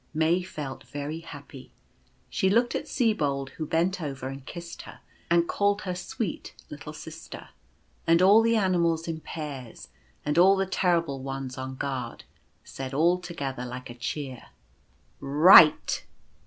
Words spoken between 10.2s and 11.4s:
and all the terrible